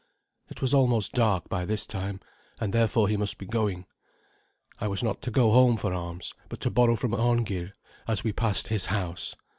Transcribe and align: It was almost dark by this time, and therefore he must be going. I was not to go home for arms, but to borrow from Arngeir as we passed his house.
It 0.49 0.61
was 0.61 0.73
almost 0.73 1.11
dark 1.11 1.47
by 1.47 1.63
this 1.63 1.85
time, 1.85 2.21
and 2.59 2.73
therefore 2.73 3.07
he 3.07 3.17
must 3.17 3.37
be 3.37 3.45
going. 3.45 3.85
I 4.79 4.87
was 4.87 5.03
not 5.03 5.21
to 5.21 5.29
go 5.29 5.51
home 5.51 5.77
for 5.77 5.93
arms, 5.93 6.33
but 6.49 6.59
to 6.61 6.71
borrow 6.71 6.95
from 6.95 7.13
Arngeir 7.13 7.71
as 8.07 8.23
we 8.23 8.33
passed 8.33 8.69
his 8.69 8.87
house. 8.87 9.35